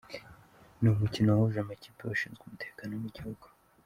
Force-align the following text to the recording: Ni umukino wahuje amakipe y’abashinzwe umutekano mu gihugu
Ni 0.79 0.87
umukino 0.91 1.27
wahuje 1.31 1.59
amakipe 1.61 1.97
y’abashinzwe 2.01 2.41
umutekano 2.43 2.91
mu 3.03 3.09
gihugu 3.15 3.45